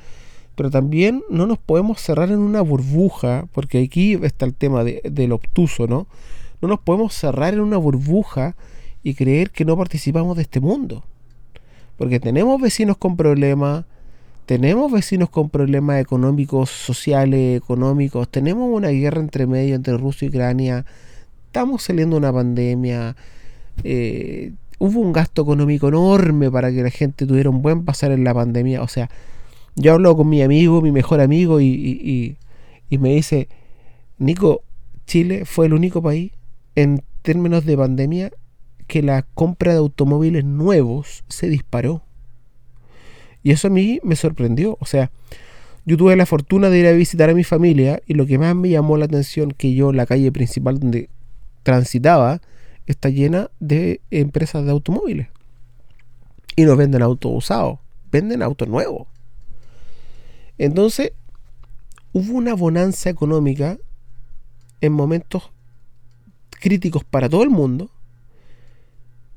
pero 0.54 0.70
también 0.70 1.24
no 1.30 1.48
nos 1.48 1.58
podemos 1.58 2.00
cerrar 2.00 2.30
en 2.30 2.38
una 2.38 2.60
burbuja, 2.60 3.46
porque 3.52 3.82
aquí 3.82 4.14
está 4.22 4.46
el 4.46 4.54
tema 4.54 4.84
de, 4.84 5.00
del 5.02 5.32
obtuso, 5.32 5.88
¿no? 5.88 6.06
No 6.64 6.68
nos 6.68 6.80
podemos 6.80 7.12
cerrar 7.12 7.52
en 7.52 7.60
una 7.60 7.76
burbuja 7.76 8.56
y 9.02 9.12
creer 9.12 9.50
que 9.50 9.66
no 9.66 9.76
participamos 9.76 10.34
de 10.34 10.44
este 10.44 10.60
mundo. 10.60 11.04
Porque 11.98 12.20
tenemos 12.20 12.58
vecinos 12.58 12.96
con 12.96 13.18
problemas, 13.18 13.84
tenemos 14.46 14.90
vecinos 14.90 15.28
con 15.28 15.50
problemas 15.50 16.00
económicos, 16.00 16.70
sociales, 16.70 17.58
económicos, 17.58 18.30
tenemos 18.30 18.66
una 18.72 18.88
guerra 18.88 19.20
entre 19.20 19.46
medio 19.46 19.74
entre 19.74 19.98
Rusia 19.98 20.24
y 20.24 20.28
Ucrania, 20.30 20.86
estamos 21.48 21.82
saliendo 21.82 22.16
de 22.16 22.20
una 22.20 22.32
pandemia, 22.32 23.14
eh, 23.82 24.52
hubo 24.78 25.00
un 25.00 25.12
gasto 25.12 25.42
económico 25.42 25.88
enorme 25.88 26.50
para 26.50 26.72
que 26.72 26.82
la 26.82 26.90
gente 26.90 27.26
tuviera 27.26 27.50
un 27.50 27.60
buen 27.60 27.84
pasar 27.84 28.10
en 28.10 28.24
la 28.24 28.32
pandemia. 28.32 28.80
O 28.80 28.88
sea, 28.88 29.10
yo 29.76 29.92
hablo 29.92 30.16
con 30.16 30.30
mi 30.30 30.40
amigo, 30.40 30.80
mi 30.80 30.92
mejor 30.92 31.20
amigo, 31.20 31.60
y, 31.60 31.66
y, 31.66 32.38
y 32.88 32.96
me 32.96 33.10
dice, 33.10 33.50
Nico, 34.16 34.62
Chile 35.04 35.44
fue 35.44 35.66
el 35.66 35.74
único 35.74 36.00
país 36.00 36.32
en 36.76 37.02
términos 37.22 37.64
de 37.64 37.76
pandemia 37.76 38.32
que 38.86 39.02
la 39.02 39.22
compra 39.22 39.72
de 39.72 39.78
automóviles 39.78 40.44
nuevos 40.44 41.24
se 41.28 41.48
disparó. 41.48 42.02
Y 43.42 43.50
eso 43.50 43.68
a 43.68 43.70
mí 43.70 44.00
me 44.02 44.16
sorprendió. 44.16 44.76
O 44.80 44.86
sea, 44.86 45.10
yo 45.84 45.96
tuve 45.96 46.16
la 46.16 46.26
fortuna 46.26 46.70
de 46.70 46.78
ir 46.78 46.86
a 46.86 46.92
visitar 46.92 47.30
a 47.30 47.34
mi 47.34 47.44
familia 47.44 48.02
y 48.06 48.14
lo 48.14 48.26
que 48.26 48.38
más 48.38 48.54
me 48.56 48.70
llamó 48.70 48.96
la 48.96 49.04
atención 49.04 49.50
que 49.50 49.74
yo, 49.74 49.92
la 49.92 50.06
calle 50.06 50.32
principal 50.32 50.78
donde 50.78 51.10
transitaba, 51.62 52.40
está 52.86 53.08
llena 53.08 53.50
de 53.60 54.00
empresas 54.10 54.64
de 54.64 54.70
automóviles. 54.70 55.28
Y 56.56 56.62
no 56.62 56.76
venden 56.76 57.02
autos 57.02 57.32
usados, 57.34 57.78
venden 58.10 58.42
autos 58.42 58.68
nuevos. 58.68 59.08
Entonces, 60.56 61.12
hubo 62.12 62.34
una 62.34 62.54
bonanza 62.54 63.10
económica 63.10 63.76
en 64.80 64.92
momentos 64.92 65.50
críticos 66.64 67.04
para 67.04 67.28
todo 67.28 67.42
el 67.42 67.50
mundo. 67.50 67.90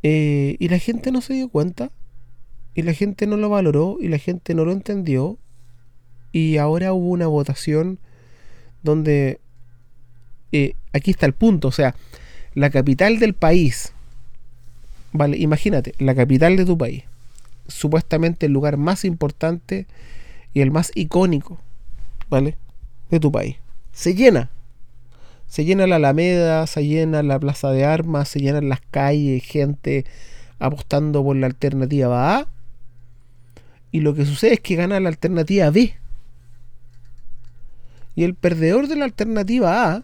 eh, 0.01 0.55
y 0.59 0.69
la 0.69 0.79
gente 0.79 1.11
no 1.11 1.19
se 1.19 1.33
dio 1.33 1.49
cuenta. 1.49 1.91
Y 2.73 2.83
la 2.83 2.93
gente 2.93 3.27
no 3.27 3.35
lo 3.35 3.49
valoró. 3.49 3.97
Y 3.99 4.07
la 4.07 4.17
gente 4.17 4.55
no 4.55 4.63
lo 4.63 4.71
entendió. 4.71 5.37
Y 6.31 6.55
ahora 6.57 6.93
hubo 6.93 7.09
una 7.09 7.27
votación 7.27 7.99
donde... 8.81 9.41
eh, 10.53 10.73
aquí 10.93 11.11
está 11.11 11.25
el 11.25 11.33
punto. 11.33 11.67
O 11.67 11.71
sea, 11.73 11.95
la 12.53 12.69
capital 12.69 13.19
del 13.19 13.33
país. 13.33 13.91
Vale, 15.11 15.37
imagínate, 15.37 15.93
la 15.99 16.15
capital 16.15 16.55
de 16.55 16.63
tu 16.65 16.77
país. 16.77 17.03
Supuestamente 17.67 18.45
el 18.45 18.53
lugar 18.53 18.77
más 18.77 19.03
importante 19.03 19.85
y 20.53 20.61
el 20.61 20.71
más 20.71 20.91
icónico. 20.95 21.59
¿Vale? 22.29 22.55
De 23.09 23.19
tu 23.19 23.31
país. 23.31 23.57
Se 23.91 24.13
llena. 24.13 24.49
Se 25.47 25.65
llena 25.65 25.87
la 25.87 25.95
Alameda, 25.95 26.67
se 26.67 26.85
llena 26.85 27.23
la 27.23 27.39
Plaza 27.39 27.71
de 27.71 27.85
Armas, 27.85 28.29
se 28.29 28.39
llenan 28.39 28.69
las 28.69 28.81
calles, 28.91 29.43
gente 29.43 30.05
apostando 30.59 31.23
por 31.23 31.35
la 31.35 31.47
alternativa 31.47 32.37
A. 32.37 32.47
Y 33.91 34.01
lo 34.01 34.13
que 34.13 34.25
sucede 34.25 34.55
es 34.55 34.59
que 34.59 34.75
gana 34.75 34.99
la 34.99 35.09
alternativa 35.09 35.69
B. 35.69 35.95
Y 38.15 38.23
el 38.23 38.35
perdedor 38.35 38.87
de 38.87 38.95
la 38.95 39.05
alternativa 39.05 39.93
A 39.93 40.03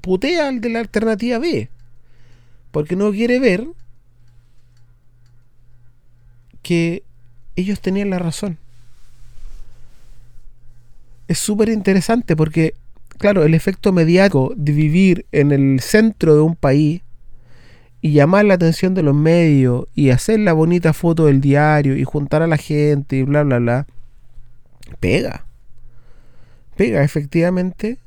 putea 0.00 0.48
al 0.48 0.60
de 0.60 0.68
la 0.68 0.80
alternativa 0.80 1.38
B. 1.38 1.68
Porque 2.70 2.96
no 2.96 3.10
quiere 3.12 3.38
ver 3.38 3.66
que 6.62 7.02
ellos 7.56 7.80
tenían 7.80 8.10
la 8.10 8.18
razón. 8.18 8.58
Es 11.28 11.38
súper 11.38 11.68
interesante 11.68 12.36
porque, 12.36 12.74
claro, 13.18 13.44
el 13.44 13.54
efecto 13.54 13.92
mediático 13.92 14.52
de 14.56 14.72
vivir 14.72 15.26
en 15.32 15.52
el 15.52 15.80
centro 15.80 16.34
de 16.34 16.40
un 16.40 16.56
país 16.56 17.02
y 18.00 18.12
llamar 18.12 18.44
la 18.44 18.54
atención 18.54 18.94
de 18.94 19.02
los 19.02 19.14
medios 19.14 19.86
y 19.94 20.10
hacer 20.10 20.40
la 20.40 20.52
bonita 20.52 20.92
foto 20.92 21.26
del 21.26 21.40
diario 21.40 21.96
y 21.96 22.04
juntar 22.04 22.42
a 22.42 22.46
la 22.46 22.56
gente 22.56 23.16
y 23.16 23.22
bla, 23.22 23.42
bla, 23.42 23.58
bla, 23.58 23.86
pega. 25.00 25.44
Pega, 26.76 27.02
efectivamente, 27.02 27.98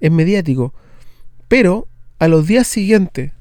es 0.00 0.10
mediático. 0.10 0.74
Pero 1.48 1.88
a 2.18 2.28
los 2.28 2.46
días 2.46 2.66
siguientes 2.66 3.32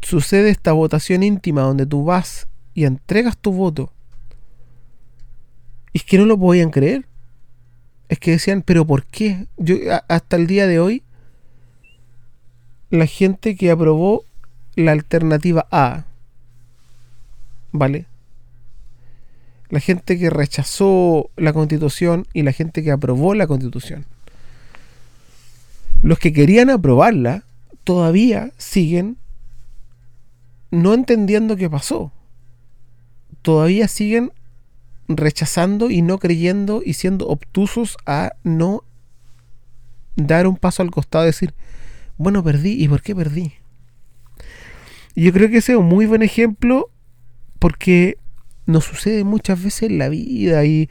sucede 0.00 0.50
esta 0.50 0.72
votación 0.72 1.22
íntima 1.22 1.62
donde 1.62 1.86
tú 1.86 2.04
vas 2.04 2.48
y 2.72 2.84
entregas 2.84 3.36
tu 3.36 3.52
voto. 3.52 3.92
Y 5.92 5.98
es 5.98 6.04
que 6.04 6.18
no 6.18 6.26
lo 6.26 6.38
podían 6.38 6.70
creer. 6.70 7.06
Es 8.08 8.18
que 8.18 8.32
decían, 8.32 8.62
pero 8.62 8.86
¿por 8.86 9.04
qué? 9.04 9.46
Yo 9.56 9.76
hasta 10.08 10.36
el 10.36 10.46
día 10.46 10.66
de 10.66 10.78
hoy 10.78 11.02
la 12.90 13.06
gente 13.06 13.56
que 13.56 13.70
aprobó 13.70 14.24
la 14.76 14.92
alternativa 14.92 15.66
A, 15.70 16.04
¿vale? 17.72 18.06
La 19.68 19.80
gente 19.80 20.18
que 20.18 20.30
rechazó 20.30 21.30
la 21.36 21.52
constitución 21.52 22.26
y 22.32 22.42
la 22.42 22.52
gente 22.52 22.84
que 22.84 22.92
aprobó 22.92 23.34
la 23.34 23.48
constitución. 23.48 24.06
Los 26.02 26.18
que 26.20 26.32
querían 26.32 26.70
aprobarla 26.70 27.42
todavía 27.82 28.52
siguen 28.58 29.16
no 30.70 30.94
entendiendo 30.94 31.56
qué 31.56 31.68
pasó. 31.68 32.12
Todavía 33.42 33.88
siguen 33.88 34.32
rechazando 35.08 35.90
y 35.90 36.02
no 36.02 36.18
creyendo 36.18 36.82
y 36.84 36.94
siendo 36.94 37.28
obtusos 37.28 37.96
a 38.06 38.32
no 38.42 38.84
dar 40.16 40.46
un 40.46 40.56
paso 40.56 40.82
al 40.82 40.90
costado 40.90 41.24
y 41.24 41.28
decir, 41.28 41.54
bueno, 42.16 42.42
perdí, 42.42 42.82
¿y 42.82 42.88
por 42.88 43.02
qué 43.02 43.14
perdí? 43.14 43.52
Y 45.14 45.24
yo 45.24 45.32
creo 45.32 45.48
que 45.48 45.58
ese 45.58 45.72
es 45.72 45.78
un 45.78 45.86
muy 45.86 46.06
buen 46.06 46.22
ejemplo 46.22 46.90
porque 47.58 48.18
nos 48.66 48.84
sucede 48.84 49.24
muchas 49.24 49.62
veces 49.62 49.84
en 49.84 49.98
la 49.98 50.08
vida 50.08 50.64
y 50.64 50.88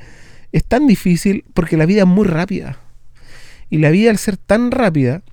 es 0.52 0.64
tan 0.64 0.88
difícil 0.88 1.46
porque 1.54 1.78
la 1.78 1.86
vida 1.86 2.02
es 2.02 2.08
muy 2.08 2.26
rápida. 2.26 2.80
Y 3.70 3.80
la 3.80 3.90
vida 3.90 4.12
al 4.12 4.18
ser 4.18 4.38
tan 4.38 4.72
rápida, 4.72 5.24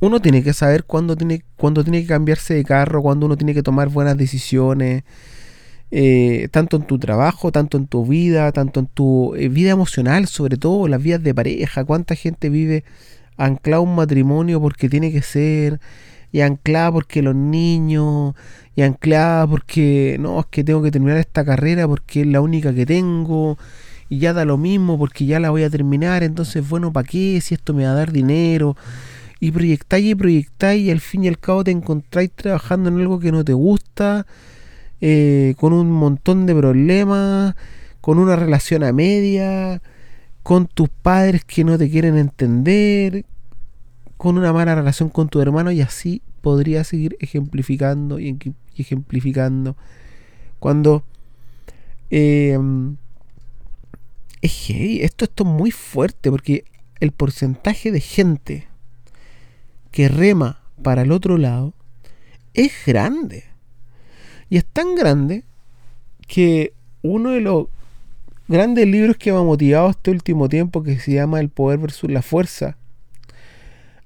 uno 0.00 0.20
tiene 0.20 0.42
que 0.42 0.52
saber 0.52 0.84
cuándo 0.84 1.16
tiene, 1.16 1.44
cuándo 1.56 1.82
tiene 1.82 2.02
que 2.02 2.08
cambiarse 2.08 2.54
de 2.54 2.64
carro, 2.64 3.02
cuándo 3.02 3.26
uno 3.26 3.36
tiene 3.36 3.54
que 3.54 3.62
tomar 3.62 3.88
buenas 3.88 4.16
decisiones, 4.16 5.04
eh, 5.96 6.48
tanto 6.50 6.76
en 6.76 6.82
tu 6.82 6.98
trabajo, 6.98 7.52
tanto 7.52 7.78
en 7.78 7.86
tu 7.86 8.04
vida, 8.04 8.50
tanto 8.50 8.80
en 8.80 8.86
tu 8.86 9.32
eh, 9.36 9.48
vida 9.48 9.70
emocional, 9.70 10.26
sobre 10.26 10.56
todo 10.56 10.88
las 10.88 11.00
vidas 11.00 11.22
de 11.22 11.32
pareja. 11.32 11.84
¿Cuánta 11.84 12.16
gente 12.16 12.50
vive 12.50 12.82
anclada 13.36 13.76
a 13.76 13.80
un 13.82 13.94
matrimonio 13.94 14.60
porque 14.60 14.88
tiene 14.88 15.12
que 15.12 15.22
ser? 15.22 15.78
Y 16.32 16.40
anclada 16.40 16.90
porque 16.90 17.22
los 17.22 17.36
niños, 17.36 18.34
y 18.74 18.82
anclada 18.82 19.46
porque 19.46 20.16
no, 20.18 20.40
es 20.40 20.46
que 20.46 20.64
tengo 20.64 20.82
que 20.82 20.90
terminar 20.90 21.18
esta 21.18 21.44
carrera 21.44 21.86
porque 21.86 22.22
es 22.22 22.26
la 22.26 22.40
única 22.40 22.74
que 22.74 22.86
tengo, 22.86 23.56
y 24.08 24.18
ya 24.18 24.32
da 24.32 24.44
lo 24.44 24.58
mismo 24.58 24.98
porque 24.98 25.26
ya 25.26 25.38
la 25.38 25.50
voy 25.50 25.62
a 25.62 25.70
terminar, 25.70 26.24
entonces 26.24 26.68
bueno, 26.68 26.92
¿para 26.92 27.06
qué? 27.06 27.40
Si 27.40 27.54
esto 27.54 27.72
me 27.72 27.84
va 27.84 27.92
a 27.92 27.94
dar 27.94 28.10
dinero. 28.10 28.76
Y 29.38 29.52
proyectáis 29.52 30.06
y 30.06 30.14
proyectáis 30.16 30.86
y 30.86 30.90
al 30.90 31.00
fin 31.00 31.22
y 31.22 31.28
al 31.28 31.38
cabo 31.38 31.62
te 31.62 31.70
encontráis 31.70 32.32
trabajando 32.32 32.88
en 32.88 32.98
algo 32.98 33.20
que 33.20 33.30
no 33.30 33.44
te 33.44 33.52
gusta, 33.52 34.26
eh, 35.06 35.54
con 35.58 35.74
un 35.74 35.90
montón 35.90 36.46
de 36.46 36.54
problemas, 36.54 37.54
con 38.00 38.18
una 38.18 38.36
relación 38.36 38.82
a 38.82 38.90
media, 38.94 39.82
con 40.42 40.66
tus 40.66 40.88
padres 40.88 41.44
que 41.44 41.62
no 41.62 41.76
te 41.76 41.90
quieren 41.90 42.16
entender, 42.16 43.26
con 44.16 44.38
una 44.38 44.54
mala 44.54 44.74
relación 44.74 45.10
con 45.10 45.28
tu 45.28 45.42
hermano 45.42 45.70
y 45.72 45.82
así 45.82 46.22
podría 46.40 46.84
seguir 46.84 47.18
ejemplificando 47.20 48.18
y 48.18 48.38
ejemplificando. 48.78 49.76
Cuando 50.58 51.04
eh, 52.08 52.58
es 54.40 54.70
esto, 54.70 55.26
esto 55.26 55.44
es 55.44 55.50
muy 55.50 55.70
fuerte 55.70 56.30
porque 56.30 56.64
el 57.00 57.12
porcentaje 57.12 57.92
de 57.92 58.00
gente 58.00 58.68
que 59.90 60.08
rema 60.08 60.62
para 60.82 61.02
el 61.02 61.12
otro 61.12 61.36
lado 61.36 61.74
es 62.54 62.72
grande. 62.86 63.53
Y 64.54 64.58
es 64.58 64.66
tan 64.66 64.94
grande 64.94 65.42
que 66.28 66.74
uno 67.02 67.30
de 67.30 67.40
los 67.40 67.66
grandes 68.46 68.86
libros 68.86 69.16
que 69.16 69.32
me 69.32 69.38
ha 69.38 69.42
motivado 69.42 69.90
este 69.90 70.12
último 70.12 70.48
tiempo, 70.48 70.84
que 70.84 70.96
se 71.00 71.12
llama 71.12 71.40
El 71.40 71.48
poder 71.48 71.80
versus 71.80 72.08
la 72.08 72.22
fuerza, 72.22 72.76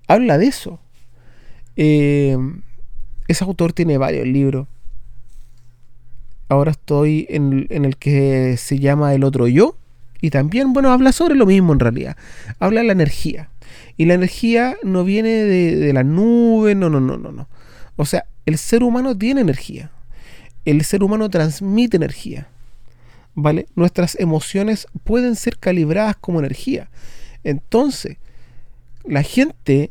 habla 0.07 0.39
de 0.39 0.47
eso. 0.47 0.81
Eh, 1.77 2.39
ese 3.27 3.45
autor 3.45 3.75
tiene 3.75 3.99
varios 3.99 4.27
libros. 4.27 4.67
Ahora 6.49 6.71
estoy 6.71 7.27
en, 7.29 7.67
el 7.69 7.99
que 7.99 8.57
se 8.57 8.79
llama 8.79 9.13
El 9.13 9.25
otro 9.25 9.49
yo. 9.49 9.77
Y 10.23 10.31
también, 10.31 10.73
bueno, 10.73 10.93
habla 10.93 11.13
sobre 11.13 11.35
lo 11.35 11.45
mismo 11.45 11.75
en 11.75 11.81
realidad. 11.81 12.17
Habla 12.59 12.81
de 12.81 12.87
la 12.87 12.93
energía. 12.95 13.51
Y 13.99 14.07
la 14.07 14.15
energía 14.15 14.79
no 14.83 15.05
viene 15.05 15.29
de, 15.29 15.77
de 15.77 15.93
la 15.93 16.05
nube, 16.05 16.75
no, 16.75 16.89
no, 16.89 17.01
no, 17.01 17.19
no, 17.19 17.33
no. 17.33 17.49
O 17.97 18.07
sea, 18.07 18.25
el 18.47 18.57
ser 18.57 18.83
humano 18.83 19.15
tiene 19.15 19.43
energía. 19.43 19.91
El 20.69 20.85
ser 20.85 21.03
humano 21.03 21.31
transmite 21.31 21.97
energía. 21.97 22.47
¿Vale? 23.35 23.69
Nuestras 23.75 24.21
emociones 24.21 24.87
pueden 25.03 25.35
ser 25.35 25.57
calibradas 25.57 26.15
como 26.17 26.41
energía. 26.41 26.91
Entonces, 27.43 28.19
la 29.03 29.23
gente 29.23 29.91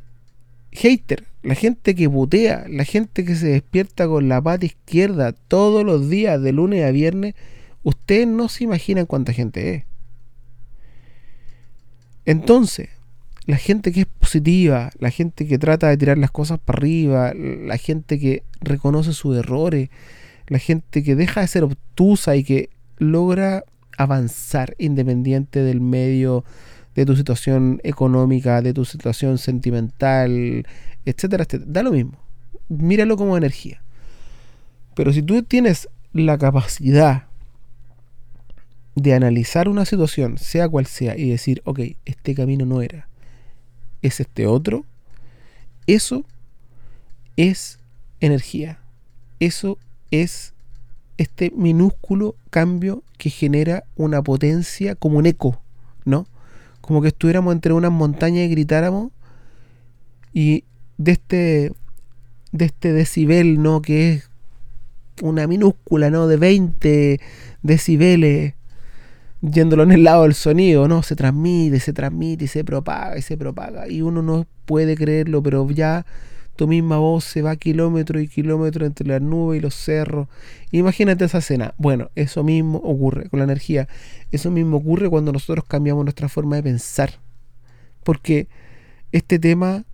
hater, 0.71 1.23
la 1.41 1.55
gente 1.55 1.95
que 1.95 2.07
putea, 2.07 2.65
la 2.69 2.83
gente 2.83 3.25
que 3.25 3.35
se 3.35 3.47
despierta 3.47 4.07
con 4.07 4.29
la 4.29 4.39
pata 4.39 4.67
izquierda 4.67 5.31
todos 5.31 5.83
los 5.83 6.11
días 6.11 6.39
de 6.43 6.51
lunes 6.51 6.85
a 6.85 6.91
viernes, 6.91 7.33
ustedes 7.81 8.27
no 8.27 8.47
se 8.47 8.65
imaginan 8.65 9.07
cuánta 9.07 9.33
gente 9.33 9.73
es. 9.73 9.83
Entonces, 12.25 12.89
la 13.47 13.57
gente 13.57 13.91
que 13.91 14.01
es 14.01 14.05
positiva, 14.05 14.91
la 14.99 15.09
gente 15.09 15.47
que 15.47 15.57
trata 15.57 15.89
de 15.89 15.97
tirar 15.97 16.19
las 16.19 16.29
cosas 16.29 16.59
para 16.59 16.77
arriba, 16.77 17.33
la 17.33 17.77
gente 17.77 18.19
que 18.19 18.43
reconoce 18.61 19.13
sus 19.13 19.35
errores, 19.37 19.89
la 20.47 20.59
gente 20.59 21.03
que 21.03 21.15
deja 21.15 21.41
de 21.41 21.47
ser 21.47 21.63
obtusa 21.63 22.35
y 22.35 22.43
que 22.43 22.69
logra 22.97 23.63
avanzar 23.97 24.75
independiente 24.77 25.61
del 25.61 25.81
medio, 25.81 26.43
de 26.95 27.05
tu 27.05 27.15
situación 27.15 27.79
económica, 27.83 28.61
de 28.61 28.73
tu 28.73 28.85
situación 28.85 29.37
sentimental, 29.37 30.65
etcétera, 31.05 31.43
etcétera. 31.43 31.71
Da 31.71 31.83
lo 31.83 31.91
mismo. 31.91 32.17
Míralo 32.69 33.17
como 33.17 33.37
energía. 33.37 33.81
Pero 34.95 35.13
si 35.13 35.21
tú 35.21 35.43
tienes 35.43 35.89
la 36.13 36.37
capacidad 36.37 37.27
de 38.95 39.13
analizar 39.13 39.69
una 39.69 39.85
situación, 39.85 40.39
sea 40.39 40.67
cual 40.67 40.87
sea, 40.87 41.15
y 41.15 41.29
decir, 41.29 41.61
ok, 41.65 41.81
este 42.05 42.33
camino 42.33 42.65
no 42.65 42.81
era, 42.81 43.07
es 44.01 44.19
este 44.19 44.47
otro, 44.47 44.85
eso 45.85 46.25
es 47.35 47.79
energía. 48.19 48.79
Eso 49.39 49.77
es 50.11 50.53
este 51.17 51.51
minúsculo 51.55 52.35
cambio 52.49 53.03
que 53.17 53.29
genera 53.29 53.83
una 53.95 54.21
potencia 54.21 54.95
como 54.95 55.17
un 55.17 55.25
eco, 55.25 55.59
¿no? 56.05 56.27
Como 56.81 57.01
que 57.01 57.09
estuviéramos 57.09 57.53
entre 57.53 57.73
unas 57.73 57.91
montañas 57.91 58.45
y 58.45 58.49
gritáramos 58.49 59.11
y 60.33 60.63
de 60.97 61.11
este 61.11 61.71
de 62.51 62.65
este 62.65 62.93
decibel, 62.93 63.61
¿no? 63.61 63.81
Que 63.81 64.13
es 64.13 64.29
una 65.21 65.47
minúscula, 65.47 66.09
¿no? 66.09 66.27
De 66.27 66.37
20 66.37 67.19
decibeles 67.63 68.53
yéndolo 69.41 69.83
en 69.83 69.91
el 69.91 70.03
lado 70.03 70.23
del 70.23 70.33
sonido, 70.33 70.87
¿no? 70.87 71.03
Se 71.03 71.15
transmite, 71.15 71.79
se 71.79 71.93
transmite 71.93 72.45
y 72.45 72.47
se 72.47 72.63
propaga 72.63 73.17
y 73.17 73.21
se 73.21 73.37
propaga. 73.37 73.87
Y 73.87 74.01
uno 74.01 74.21
no 74.21 74.45
puede 74.65 74.95
creerlo, 74.95 75.41
pero 75.43 75.69
ya 75.69 76.05
tu 76.57 76.67
misma 76.67 76.97
voz 76.97 77.23
se 77.23 77.41
va 77.43 77.55
kilómetros 77.55 78.21
y 78.21 78.27
kilómetros 78.27 78.87
entre 78.87 79.07
las 79.07 79.21
nubes 79.21 79.59
y 79.59 79.61
los 79.61 79.75
cerros. 79.75 80.27
Imagínate 80.71 81.23
esa 81.23 81.37
escena. 81.37 81.75
Bueno, 81.77 82.09
eso 82.15 82.43
mismo 82.43 82.79
ocurre 82.79 83.29
con 83.29 83.39
la 83.39 83.45
energía. 83.45 83.87
Eso 84.31 84.49
mismo 84.49 84.77
ocurre 84.77 85.07
cuando 85.07 85.31
nosotros 85.31 85.65
cambiamos 85.65 86.03
nuestra 86.03 86.27
forma 86.29 86.55
de 86.57 86.63
pensar. 86.63 87.11
Porque 88.03 88.47
este 89.11 89.37
tema 89.37 89.85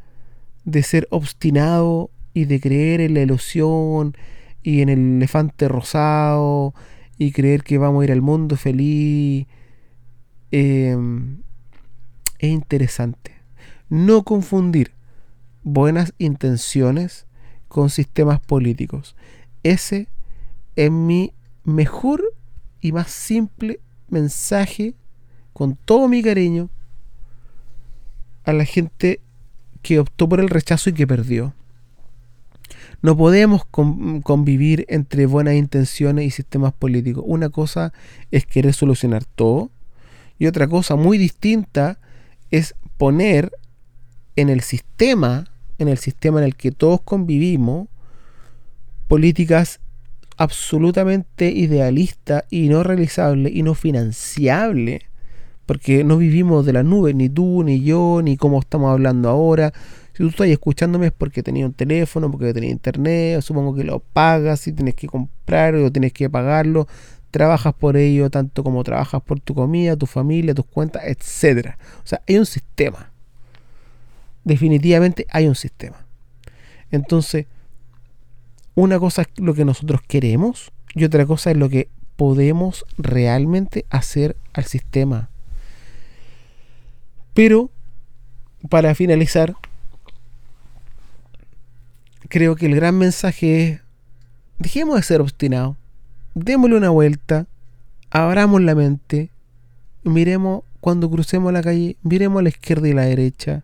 de 0.63 0.83
ser 0.83 1.07
obstinado 1.11 2.09
y 2.33 2.45
de 2.45 2.61
creer 2.61 3.01
en 3.01 3.13
la 3.13 3.21
ilusión 3.21 4.15
y 4.63 4.81
en 4.81 4.89
el 4.89 5.17
elefante 5.17 5.67
rosado 5.67 6.73
y 7.17 7.33
creer 7.33 7.63
que 7.63 7.77
vamos 7.77 8.01
a 8.01 8.05
ir 8.05 8.11
al 8.13 8.21
mundo 8.21 8.55
feliz 8.55 9.47
em, 10.51 11.41
es 12.39 12.49
interesante. 12.49 13.33
No 13.89 14.23
confundir 14.23 14.93
buenas 15.63 16.13
intenciones 16.17 17.25
con 17.67 17.89
sistemas 17.89 18.39
políticos. 18.39 19.15
Ese 19.63 20.07
es 20.75 20.91
mi 20.91 21.33
mejor 21.63 22.23
y 22.81 22.91
más 22.91 23.11
simple 23.11 23.79
mensaje 24.09 24.93
con 25.53 25.75
todo 25.75 26.07
mi 26.07 26.21
cariño 26.21 26.69
a 28.43 28.53
la 28.53 28.65
gente 28.65 29.21
que 29.81 29.99
optó 29.99 30.27
por 30.27 30.39
el 30.39 30.49
rechazo 30.49 30.89
y 30.89 30.93
que 30.93 31.07
perdió. 31.07 31.53
No 33.01 33.17
podemos 33.17 33.65
convivir 33.65 34.85
entre 34.87 35.25
buenas 35.25 35.55
intenciones 35.55 36.25
y 36.25 36.31
sistemas 36.31 36.73
políticos. 36.73 37.23
Una 37.27 37.49
cosa 37.49 37.93
es 38.31 38.45
querer 38.45 38.73
solucionar 38.73 39.25
todo 39.25 39.71
y 40.39 40.47
otra 40.47 40.67
cosa 40.67 40.95
muy 40.95 41.17
distinta 41.17 41.99
es 42.49 42.75
poner 42.97 43.51
en 44.35 44.49
el 44.49 44.61
sistema, 44.61 45.51
en 45.77 45.87
el 45.87 45.97
sistema 45.97 46.39
en 46.39 46.45
el 46.45 46.55
que 46.55 46.71
todos 46.71 47.01
convivimos, 47.01 47.87
políticas 49.07 49.79
absolutamente 50.37 51.51
idealistas 51.51 52.43
y 52.49 52.69
no 52.69 52.83
realizables 52.83 53.53
y 53.55 53.63
no 53.63 53.75
financiables, 53.75 55.03
porque 55.65 56.03
no 56.03 56.17
vivimos 56.17 56.65
de 56.65 56.73
la 56.73 56.83
nube, 56.83 57.13
ni 57.13 57.29
tú, 57.29 57.63
ni 57.63 57.83
yo, 57.83 58.21
ni 58.23 58.37
como 58.37 58.59
estamos 58.59 58.91
hablando 58.91 59.29
ahora. 59.29 59.73
Si 60.13 60.23
tú 60.23 60.29
estás 60.29 60.47
escuchándome 60.47 61.07
es 61.07 61.13
porque 61.13 61.41
tenía 61.41 61.65
un 61.65 61.73
teléfono, 61.73 62.29
porque 62.29 62.53
tenía 62.53 62.69
internet, 62.69 63.41
supongo 63.41 63.73
que 63.73 63.83
lo 63.83 63.99
pagas, 63.99 64.61
si 64.61 64.73
tienes 64.73 64.95
que 64.95 65.07
comprar 65.07 65.75
o 65.75 65.91
tienes 65.91 66.13
que 66.13 66.29
pagarlo, 66.29 66.87
trabajas 67.31 67.73
por 67.73 67.97
ello 67.97 68.29
tanto 68.29 68.63
como 68.63 68.83
trabajas 68.83 69.21
por 69.21 69.39
tu 69.39 69.55
comida, 69.55 69.95
tu 69.95 70.05
familia, 70.05 70.53
tus 70.53 70.65
cuentas, 70.65 71.03
etcétera. 71.05 71.77
O 72.03 72.07
sea, 72.07 72.21
hay 72.27 72.37
un 72.37 72.45
sistema. 72.45 73.12
Definitivamente 74.43 75.25
hay 75.29 75.47
un 75.47 75.55
sistema. 75.55 76.05
Entonces, 76.91 77.47
una 78.75 78.99
cosa 78.99 79.23
es 79.23 79.27
lo 79.37 79.53
que 79.53 79.65
nosotros 79.65 80.01
queremos 80.07 80.71
y 80.93 81.03
otra 81.03 81.25
cosa 81.25 81.51
es 81.51 81.57
lo 81.57 81.69
que 81.69 81.89
podemos 82.15 82.85
realmente 82.97 83.85
hacer 83.89 84.35
al 84.53 84.65
sistema. 84.65 85.29
Pero, 87.33 87.71
para 88.69 88.93
finalizar, 88.95 89.55
creo 92.29 92.55
que 92.55 92.67
el 92.67 92.75
gran 92.75 92.97
mensaje 92.97 93.67
es, 93.67 93.81
dejemos 94.59 94.95
de 94.95 95.03
ser 95.03 95.21
obstinados, 95.21 95.75
démosle 96.35 96.77
una 96.77 96.89
vuelta, 96.89 97.47
abramos 98.11 98.61
la 98.61 98.75
mente, 98.75 99.29
miremos 100.03 100.63
cuando 100.79 101.09
crucemos 101.09 101.51
la 101.53 101.61
calle, 101.61 101.97
miremos 102.03 102.39
a 102.39 102.43
la 102.43 102.49
izquierda 102.49 102.87
y 102.87 102.91
a 102.91 102.95
la 102.95 103.05
derecha, 103.05 103.63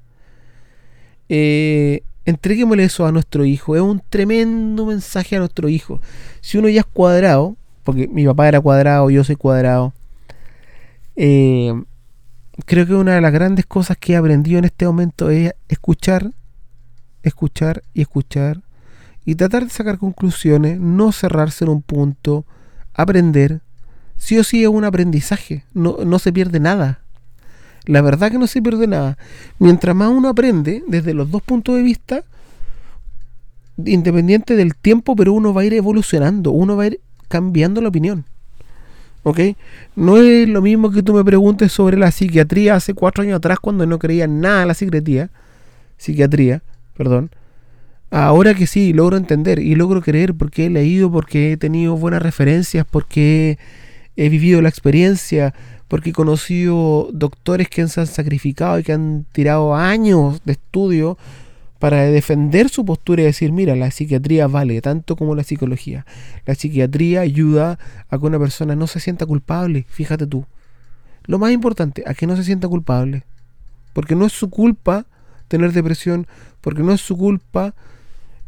eh, 1.29 2.01
entreguémosle 2.25 2.83
eso 2.83 3.05
a 3.05 3.11
nuestro 3.11 3.45
hijo, 3.45 3.75
es 3.75 3.81
un 3.81 4.01
tremendo 4.09 4.85
mensaje 4.85 5.35
a 5.35 5.39
nuestro 5.39 5.69
hijo. 5.69 6.01
Si 6.41 6.57
uno 6.57 6.69
ya 6.69 6.81
es 6.81 6.85
cuadrado, 6.85 7.55
porque 7.83 8.07
mi 8.07 8.25
papá 8.25 8.47
era 8.47 8.59
cuadrado, 8.61 9.09
yo 9.09 9.23
soy 9.23 9.35
cuadrado, 9.35 9.93
eh, 11.15 11.73
creo 12.65 12.85
que 12.85 12.93
una 12.93 13.15
de 13.15 13.21
las 13.21 13.31
grandes 13.31 13.65
cosas 13.65 13.97
que 13.97 14.13
he 14.13 14.15
aprendido 14.15 14.59
en 14.59 14.65
este 14.65 14.85
momento 14.85 15.29
es 15.29 15.53
escuchar 15.67 16.31
escuchar 17.23 17.83
y 17.93 18.01
escuchar 18.01 18.61
y 19.25 19.35
tratar 19.35 19.63
de 19.63 19.69
sacar 19.69 19.97
conclusiones, 19.97 20.79
no 20.79 21.11
cerrarse 21.11 21.65
en 21.65 21.71
un 21.71 21.81
punto, 21.81 22.45
aprender. 22.93 23.61
Sí 24.17 24.37
o 24.37 24.43
sí 24.43 24.63
es 24.63 24.69
un 24.69 24.85
aprendizaje, 24.85 25.65
no, 25.73 25.97
no 26.05 26.19
se 26.19 26.33
pierde 26.33 26.59
nada. 26.59 27.01
La 27.89 28.02
verdad 28.02 28.32
que 28.32 28.38
no 28.38 28.47
se 28.47 28.62
pierde 28.62 28.88
nada. 28.88 29.17
Mientras 29.58 29.95
más 29.95 30.10
uno 30.10 30.30
aprende, 30.30 30.84
desde 30.88 31.13
los 31.13 31.32
dos 31.32 31.41
puntos 31.41 31.75
de 31.75 31.82
vista, 31.82 32.23
independiente 33.84 34.56
del 34.56 34.75
tiempo, 34.75 35.15
pero 35.15 35.34
uno 35.34 35.54
va 35.54 35.62
a 35.62 35.65
ir 35.65 35.73
evolucionando, 35.73 36.52
uno 36.52 36.78
va 36.78 36.84
a 36.84 36.88
ir 36.88 36.99
cambiando 37.28 37.82
la 37.82 37.89
opinión. 37.89 38.25
¿Ok? 39.23 39.39
No 39.95 40.17
es 40.17 40.47
lo 40.47 40.62
mismo 40.62 40.91
que 40.91 41.04
tú 41.04 41.13
me 41.13 41.23
preguntes 41.23 41.71
sobre 41.71 41.97
la 41.97 42.12
psiquiatría 42.12 42.75
hace 42.75 42.93
cuatro 42.93 43.23
años 43.23 43.38
atrás 43.38 43.60
cuando 43.60 43.86
no 43.86 43.99
creía 43.99 44.28
nada 44.28 44.62
en 44.62 44.67
la 44.69 44.73
psiquiatría. 44.73 45.30
Psiquiatría 45.97 46.62
perdón, 46.99 47.32
ahora 48.12 48.54
que 48.56 48.67
sí, 48.67 48.91
logro 48.91 49.15
entender 49.15 49.60
y 49.60 49.73
logro 49.75 50.02
creer 50.02 50.34
porque 50.34 50.65
he 50.65 50.69
leído, 50.69 51.10
porque 51.10 51.54
he 51.54 51.58
tenido 51.58 51.95
buenas 51.95 52.21
referencias, 52.21 52.86
porque 52.86 53.58
he, 54.17 54.28
vivido 54.28 54.62
la 54.62 54.67
experiencia, 54.67 55.54
porque 55.89 56.12
he 56.12 56.13
conocido 56.13 57.10
doctores 57.12 57.67
que 57.67 57.86
se 57.88 57.99
han 57.99 58.08
sacrificado 58.08 58.80
y 58.80 58.84
que 58.84 58.93
han 58.93 59.25
tirado 59.34 59.75
años 59.75 60.39
de 60.45 60.54
estudio 60.54 61.17
para 61.80 62.04
defender 62.04 62.69
su 62.69 62.86
postura 62.86 63.23
y 63.23 63.25
decir, 63.25 63.52
mira, 63.52 63.75
la 63.75 63.89
psiquiatría 63.89 64.47
vale 64.47 64.82
tanto 64.82 65.15
como 65.15 65.34
la 65.34 65.43
psicología. 65.43 66.06
La 66.45 66.54
psiquiatría 66.54 67.21
ayuda 67.21 67.80
a 68.10 68.19
que 68.19 68.25
una 68.25 68.38
persona 68.38 68.75
no 68.75 68.86
se 68.86 68.99
sienta 68.99 69.25
culpable, 69.25 69.86
fíjate 69.89 70.28
tú. 70.28 70.45
Lo 71.25 71.39
más 71.39 71.52
importante, 71.52 72.04
a 72.06 72.13
que 72.13 72.28
no 72.28 72.36
se 72.36 72.43
sienta 72.43 72.67
culpable. 72.67 73.23
Porque 73.93 74.15
no 74.15 74.25
es 74.25 74.34
su 74.34 74.49
culpa 74.49 75.06
tener 75.47 75.73
depresión, 75.73 76.28
porque 76.62 76.84
no 76.84 76.93
es 76.93 77.02
su 77.02 77.17
culpa 77.17 77.73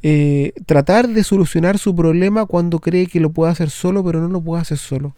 eh, 0.04 0.54
tratar 0.68 1.08
de 1.08 1.24
solucionar 1.24 1.80
su 1.80 1.96
problema 1.96 2.46
cuando 2.46 2.80
cree 2.80 3.08
que 3.08 3.20
lo 3.20 3.32
puede 3.32 3.52
hacer 3.52 3.72
solo, 3.72 4.04
pero 4.04 4.22
no 4.22 4.28
lo 4.28 4.42
puede 4.42 4.62
hacer 4.62 4.78
solo. 4.78 5.16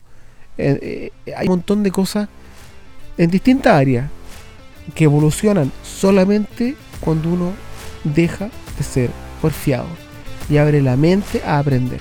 Eh, 0.57 1.11
hay 1.35 1.47
un 1.47 1.53
montón 1.53 1.83
de 1.83 1.91
cosas 1.91 2.29
en 3.17 3.29
distintas 3.29 3.73
áreas 3.73 4.09
que 4.95 5.05
evolucionan 5.05 5.71
solamente 5.83 6.75
cuando 6.99 7.29
uno 7.29 7.53
deja 8.03 8.49
de 8.77 8.83
ser 8.83 9.09
porfiado 9.41 9.87
y 10.49 10.57
abre 10.57 10.81
la 10.81 10.97
mente 10.97 11.41
a 11.45 11.59
aprender. 11.59 11.99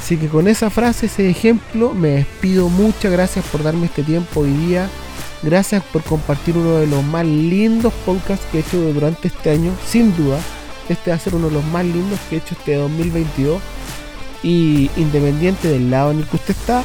Así 0.00 0.16
que 0.16 0.28
con 0.28 0.48
esa 0.48 0.70
frase, 0.70 1.06
ese 1.06 1.28
ejemplo, 1.28 1.92
me 1.92 2.08
despido. 2.08 2.68
Muchas 2.68 3.12
gracias 3.12 3.44
por 3.46 3.62
darme 3.62 3.86
este 3.86 4.02
tiempo 4.02 4.40
hoy 4.40 4.50
día 4.50 4.88
Gracias 5.42 5.84
por 5.84 6.02
compartir 6.02 6.56
uno 6.56 6.78
de 6.78 6.88
los 6.88 7.04
más 7.04 7.24
lindos 7.24 7.92
podcasts 8.04 8.44
que 8.50 8.58
he 8.58 8.60
hecho 8.60 8.92
durante 8.92 9.28
este 9.28 9.50
año. 9.50 9.72
Sin 9.86 10.16
duda, 10.16 10.40
este 10.88 11.10
va 11.10 11.16
a 11.16 11.20
ser 11.20 11.36
uno 11.36 11.48
de 11.48 11.54
los 11.54 11.64
más 11.66 11.84
lindos 11.84 12.18
que 12.28 12.36
he 12.36 12.38
hecho 12.38 12.56
este 12.58 12.74
2022. 12.74 13.60
Y 14.42 14.90
independiente 14.96 15.68
del 15.68 15.90
lado 15.90 16.10
en 16.10 16.18
el 16.18 16.24
que 16.26 16.36
usted 16.36 16.56
está, 16.58 16.82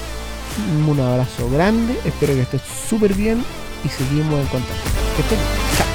un 0.88 1.00
abrazo 1.00 1.50
grande. 1.50 2.00
Espero 2.06 2.34
que 2.34 2.42
esté 2.42 2.60
súper 2.60 3.14
bien 3.14 3.44
y 3.84 3.90
seguimos 3.90 4.40
en 4.40 4.48
contacto. 4.48 4.90
Que 5.16 5.22
estén. 5.22 5.40
Chao. 5.78 5.93